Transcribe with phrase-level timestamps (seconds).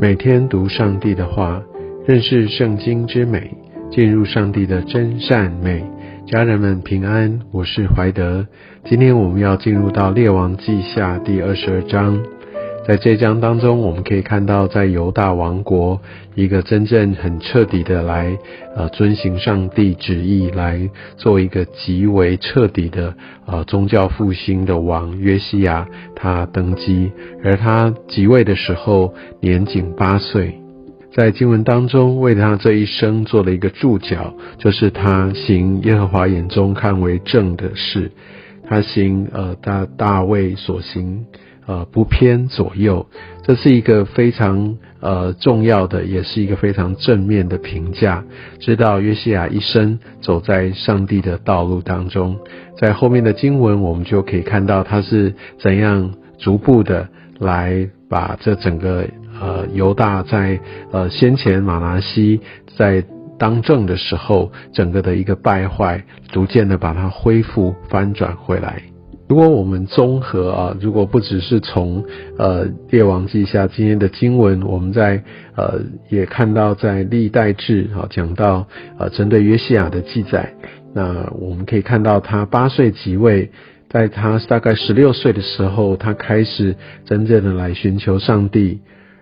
[0.00, 1.60] 每天读上帝的话，
[2.06, 3.50] 认识圣经之美，
[3.90, 5.84] 进入上帝的真善美。
[6.24, 8.46] 家人们平安，我是怀德。
[8.84, 12.16] 今天我们要进入到列王记下第二十二章。
[12.88, 16.00] 在这章当中，我们可以看到，在犹大王国，
[16.34, 18.38] 一个真正很彻底的来，
[18.74, 20.88] 呃，遵行上帝旨意，来
[21.18, 27.12] 做一个极为彻底的，呃，宗教复兴的王约西亚，他登基，
[27.44, 29.12] 而他即位的时候
[29.42, 30.58] 年仅八岁。
[31.12, 38.10] 在经文当中，为他这一生做了一个注脚，就是他行耶和华眼中看为正的事，
[38.66, 41.26] 他行呃大大卫所行。
[41.68, 43.06] 呃，不偏左右，
[43.44, 48.24] 这是一个非常呃重要的，也是一个非常正面的评价。
[48.58, 52.38] 知道约西亚一生走在上帝的道路当中，
[52.78, 57.06] 在后面的经文，我们就可以看到他是怎样逐步的
[57.38, 59.06] 来把这整个
[59.38, 60.58] 呃犹大在
[60.90, 62.40] 呃先前马拿西
[62.78, 63.04] 在
[63.38, 68.80] 当政的时候，整个的一个败坏，逐渐的把它恢复翻转回来。
[69.28, 72.02] 如果我们综合啊，如果不只是从
[72.38, 75.22] 呃列王记下今天的经文，我们在
[75.54, 78.66] 呃也看到在历代志啊讲到
[78.98, 80.54] 呃针对约西亚的记载，
[80.94, 83.50] 那我们可以看到他八岁即位，
[83.90, 88.80] 在他大概十六岁的时候，他开始真正的来寻求上帝，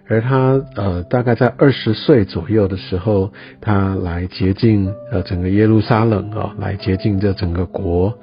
[0.08, 8.16] 而他呃大概在二十岁左右的时候，他来洁净呃整个耶路撒冷啊，来洁净这整个国，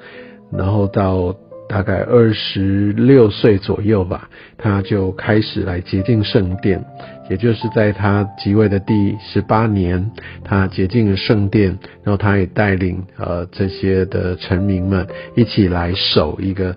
[0.49, 1.35] 然后到。
[1.73, 4.29] 大概二十六岁左右吧，
[4.59, 6.85] 他就开始来洁净圣殿，
[7.31, 10.11] 也就是在他即位的第十八年，
[10.43, 16.75] 他洁净了圣殿，然后他也带领呃这些的臣民们一起来守一个，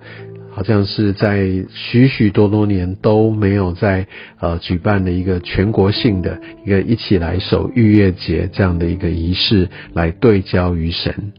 [0.50, 4.06] 好像是在许许多多年都没有在
[4.40, 11.34] 呃举办的一个全国性的一个一起来守逾越节这样的一个仪式，来对焦于神。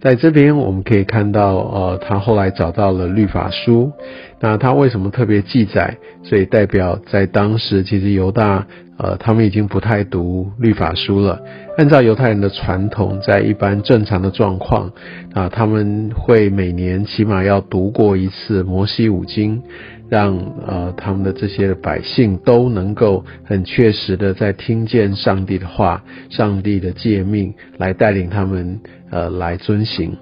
[0.00, 3.92] 在这边我们可以看到，呃，他后来找到了律法书。
[4.40, 5.96] 那他为什么特别记载？
[6.22, 8.66] 所以代表在当时，其实犹大，
[8.98, 11.40] 呃，他们已经不太读律法书了。
[11.76, 14.90] 按照犹太人的传统，在一般正常的状况，
[15.32, 19.62] 啊，他们会每年起码要读过一次摩西五经，
[20.08, 30.16] 让呃他们的这些百姓都能够很确实的在听见上帝的话、上帝的诫命，来带领他们呃来遵行。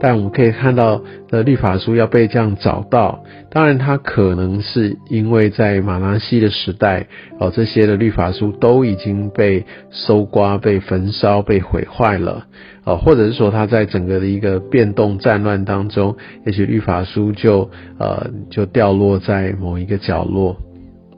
[0.00, 7.06] 但我们可以看到的律法书要被这样找到，当然它可能是因为在马拉西的时代，
[7.38, 12.46] 哦，这些的律法书都已经被搜刮、被焚烧、被毁坏了，
[12.84, 16.16] 哦，或者是说它在整个的一个变动战乱当中，
[16.46, 20.56] 也许律法书就呃就掉落在某一个角落。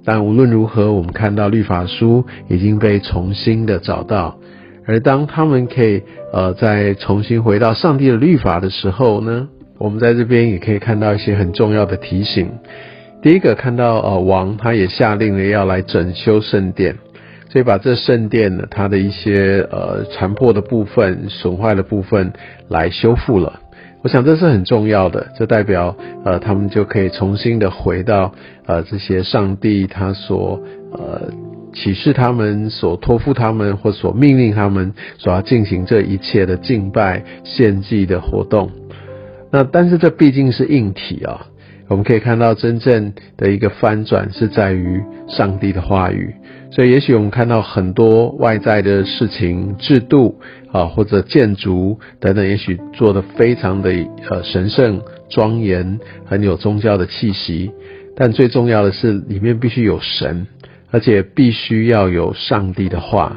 [0.04, 4.36] 但无论如何，我们看到律法书已经被重新的找到。
[4.84, 9.48] 而当他们可以呃再重新回到上帝的律法的时候呢，
[9.78, 12.50] 我们在这边也可以看到一些很重要的提醒。
[13.22, 16.96] 第一个看到呃王他也下令了要来整修圣殿，
[17.48, 22.32] 所以把这圣殿呢它的一些呃残破的部分、损坏的部分
[22.68, 23.60] 来修复了。
[24.02, 28.32] 我想这是很重要的，这代表呃他们就可以重新的回到
[28.66, 30.60] 呃这些上帝他所
[30.92, 31.51] 呃。
[31.72, 38.70] 启示他们所托付他们或所命令他们所要进行这一切的敬拜献祭的活动，
[39.50, 41.46] 那但是这毕竟是硬体啊，
[41.88, 46.34] 我们可以看到真正的一个翻转是在于上帝的话语，
[46.70, 50.38] 所以也许我们看到很多外在的事情、制度
[50.70, 53.90] 啊或者建筑等等，也许做的非常的
[54.30, 55.00] 呃神圣
[55.30, 57.70] 庄严，很有宗教的气息，
[58.14, 60.46] 但最重要的是里面必须有神。
[60.92, 63.36] 而且必须要有上帝的话。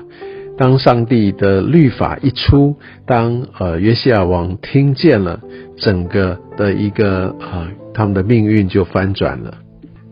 [0.57, 2.77] 当上帝的律法一出，
[3.07, 5.40] 当呃约西亚王听见了，
[5.78, 9.53] 整个的一个啊他们的命运就翻转了。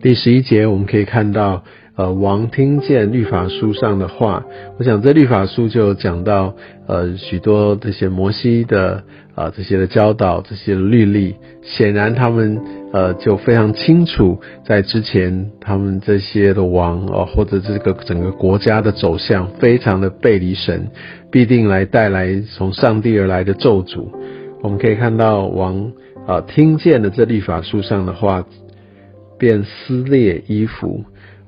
[0.02, 1.64] 第十一节我们可以看到。
[1.96, 4.44] 呃，王听见律法书上的话，
[4.80, 6.56] 我想这律法书就讲到
[6.88, 9.04] 呃许多这些摩西的
[9.36, 12.60] 啊这些的教导，这些律例，显然他们
[12.92, 20.90] 呃就非常清楚，在之前他们这些的王哦，或者这个整个国家的走向非常的背离神，
[21.30, 24.08] 必定来带来从上帝而来的咒诅。
[24.64, 25.92] 我们可以看到王
[26.26, 28.44] 啊听见了这律法书上的话，
[29.38, 31.04] 便撕裂衣服。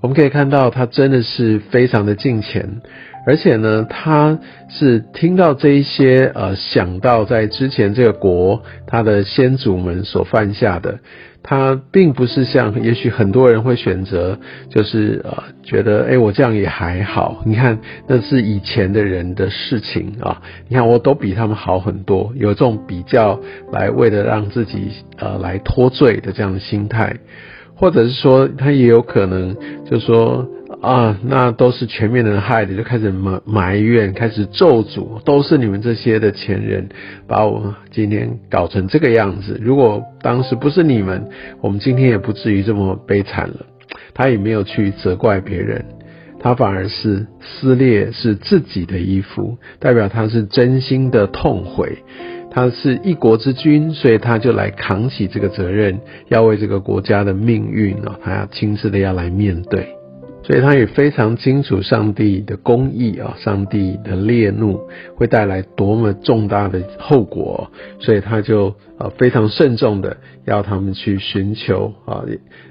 [0.06, 2.80] 我们可以看到，他真的是非常的敬虔，
[3.25, 4.38] 而且呢，他
[4.69, 11.00] 是听到这一些呃，想到在之前这个国他的先祖们所犯下的，
[11.42, 14.38] 他并不是像也许很多人会选择，
[14.69, 17.42] 就是呃觉得哎我这样也还好。
[17.44, 23.40] 你看那是以前的人的事情啊，你看我都比他们好很多，有这种比较
[23.72, 27.18] 来为了让自己呃来脱罪的这样的心态，
[27.75, 29.56] 或者是说他也有可能
[29.89, 30.50] 就说。
[30.81, 36.89] 啊，那都是全面的人害的，就开始埋埋怨，开始咒诅，都是你们这些的前人
[37.27, 39.60] 把我今天搞成这个样子。
[39.63, 41.27] 如果当时不是你们，
[41.62, 43.66] 我们今天也不至于这么悲惨了。
[44.13, 45.86] 他也没有去责怪别人，
[46.39, 51.98] 他反而是撕裂是自己的衣服，代表他是真心的痛悔。
[52.56, 56.00] 他是一国之君，所以他就来扛起这个责任，
[56.30, 59.90] 要为这个国家的命运啊，他要亲自的要来面对。
[60.42, 64.80] 所以他也非常清楚上帝的公义啊，上帝的烈怒
[65.16, 67.69] 会带来多么重大的后果，
[68.00, 70.16] 所以他就呃非常慎重的
[70.46, 72.24] 要他们去寻求啊，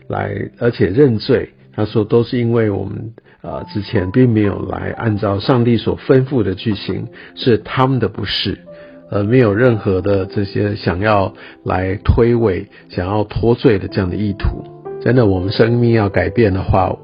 [0.09, 1.51] 来而且认罪。
[1.77, 8.61] 他说都是因为我们啊之前并没有来按照上帝所吩咐的去行，是他们的不是，
[9.15, 11.33] 而没有任何的这些想要
[11.65, 14.65] 来推诿、想要脱罪的这样的意图。
[15.01, 16.95] 真的，我们生命要改变的话。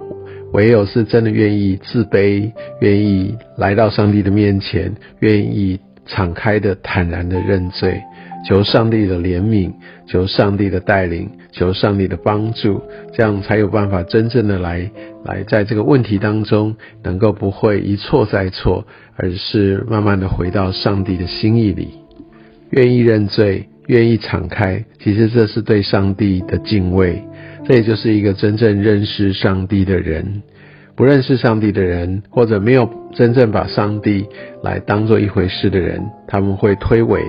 [0.52, 8.00] 唯有是真的愿意自卑，愿意来到上帝的面前，愿意敞开的、坦然的认罪，
[8.46, 9.72] 求上帝的怜悯，
[10.06, 12.82] 求上帝的带领，求上帝的帮助，
[13.12, 14.90] 这样才有办法真正的来
[15.24, 21.88] 来在这个问题当中，能够不会一错再错，而是慢慢的回到上帝的心意里，
[22.70, 27.22] 愿意认罪，愿意敞开，其实这是对上帝的敬畏。
[27.66, 30.42] 这也就是一个真正认识上帝的人，
[31.00, 34.26] 不认识上帝的人，或者没有真正把上帝
[34.62, 35.98] 来当做一回事的人，
[36.28, 37.22] 他们会推诿，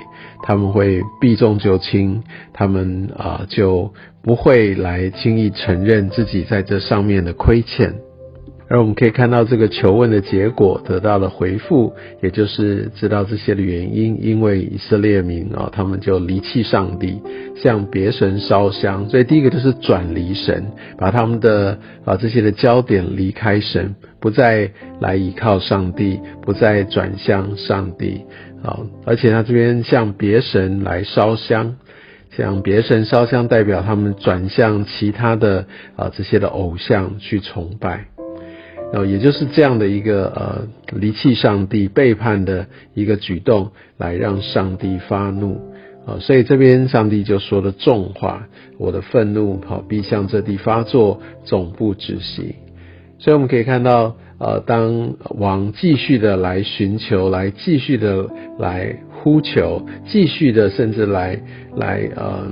[0.43, 2.21] 他们会避重就轻，
[2.51, 7.95] 他们啊就不会来轻易承认自己在这上面的亏欠。
[8.71, 17.21] 而我们可以看到这个求问的结果得到了回复，也就是知道这些的原因，因为以色列民啊，他们就离弃上帝，
[17.57, 19.09] 向别神烧香。
[19.09, 24.71] 所以第一个就是转离神，把他们的啊这些的焦点离开神，不再
[25.01, 28.21] 来依靠上帝，不再转向上帝
[28.63, 28.79] 啊。
[29.05, 31.75] 而且他这边向别神来烧香，
[32.37, 35.65] 向别神烧香，代表他们转向其他的
[35.97, 38.05] 啊这些的偶像去崇拜。
[38.93, 40.67] 哦，也就是这样的一个呃
[40.99, 45.61] 离弃上帝、背叛的一个举动，来让上帝发怒
[46.05, 48.47] 啊，所以这边上帝就说了重话：
[48.77, 52.55] 我的愤怒好必向这地发作，总不止息。
[53.21, 58.27] 所以我们可以看到，呃，当王继续的来寻求，来继续的
[58.59, 58.97] 来。
[59.23, 61.39] 呼求，继续的，甚至来
[61.75, 62.47] 来呃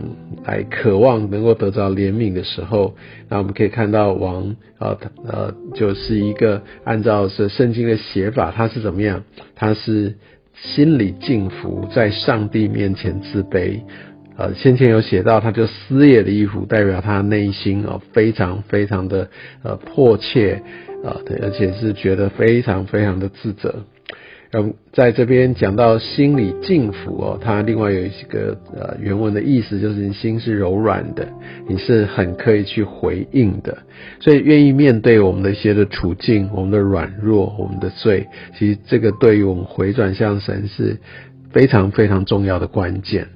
[0.45, 2.93] 来渴望能够得到怜悯的时候，
[3.27, 4.95] 那我们可以看到王呃
[5.25, 9.23] 呃就是一个按照是圣经的写法，他是怎么样？
[9.55, 10.15] 他是
[10.53, 13.81] 心里敬服，在上帝面前自卑。
[14.39, 19.29] 呃，先前有写到，他就撕裂的衣服，代表他内心哦非常非常的
[19.63, 20.63] 呃迫切
[21.03, 23.83] 啊，对，而且是觉得非常非常的自责。
[24.51, 31.27] 嗯，在这边讲到心里敬服哦，它另外有一个呃原文的意思就是你心是柔软的，
[31.67, 33.77] 你是很可以去回应的，
[34.21, 38.25] 所以愿意面对我们的一些的处境，我们的软弱，我们的罪，
[38.57, 40.97] 其实这个对于我们回转向神是
[41.51, 43.27] 非常非常重要的关键。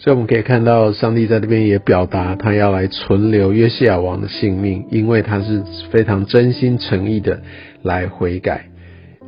[0.00, 7.42] 所以我们可以看到，上帝在这边也表达他要来存留约西亚王的性命，因为他是非常真心诚意的
[7.82, 8.66] 来悔改。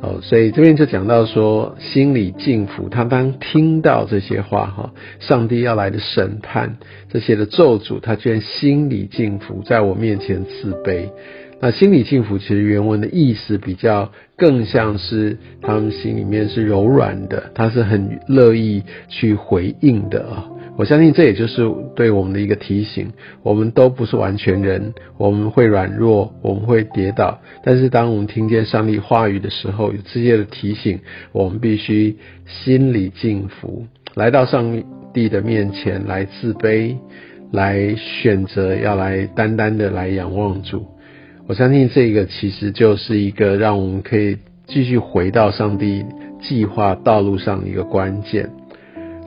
[0.01, 6.77] 哦，所以这边就讲到说，心里敬服他，当听到这些话哈，上帝要来的审判，
[7.11, 11.09] 这些的咒诅，他居然心里敬服，在我面前自卑。
[11.59, 20.47] 那心里敬服，其实原文的意思比较更像是他们心里面是柔软的，他是很乐意去回应的啊。
[20.77, 23.11] 我相信这也就是对我们的一个提醒，
[23.43, 27.39] 我们都不是完全人，我们会软弱，我们会跌倒。
[27.63, 30.99] 但是当我们听见上帝话语的时候，有这些的提醒，
[31.33, 33.85] 我们必须心里敬服，
[34.15, 34.81] 来到上
[35.13, 36.95] 帝的面前来自卑，
[37.51, 40.87] 来选择要来单单的来仰望主。
[41.47, 44.37] 我相信这个其实就是一个让我们可以
[44.67, 46.05] 继续回到上帝
[46.41, 48.49] 计划道路上的一个关键。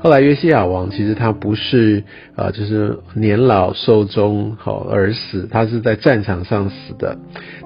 [0.04, 2.04] 后来约西亚王其实他不是
[2.37, 7.16] 啊，就是年老寿终好而死，他是在战场上死的。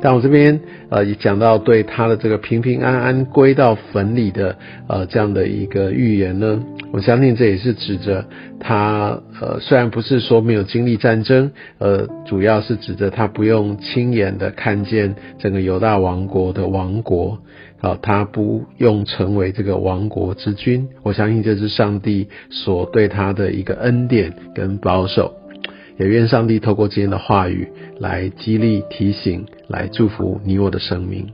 [0.00, 8.25] 但我这边呃也讲到对他的这个平平安安归到坟里的呃这样的一个预言呢，我相信这也是指着
[8.61, 17.38] 他，呃，虽然不是说没有经历战争，呃，主要是指着他不用亲眼的看见整个犹大王国的亡国，
[17.80, 20.88] 好，他不用成为这个亡国之君。
[21.02, 25.35] 我相信这是上帝所对他的一个恩典跟保守。
[25.99, 27.68] 也愿上帝透过今天的话语
[27.99, 31.26] 来激励、提醒、来祝福你我的生命。